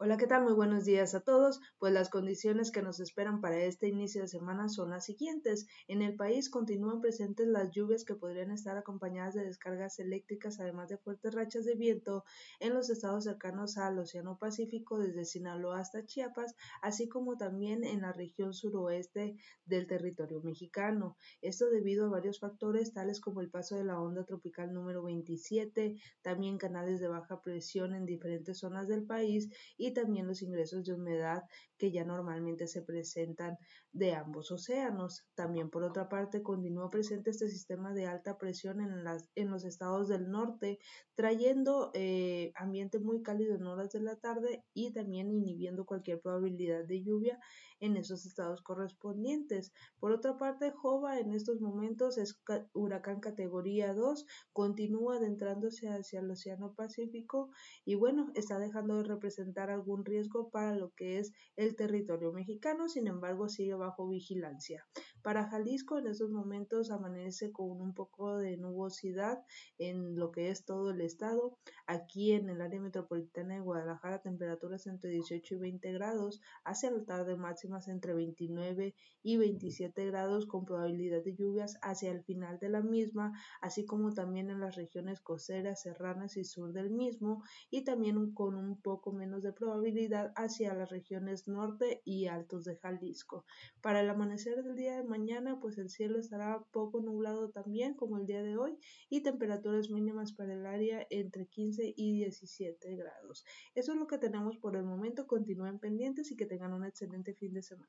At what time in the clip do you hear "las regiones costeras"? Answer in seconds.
84.60-85.82